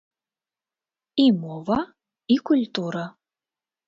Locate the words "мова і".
1.43-2.39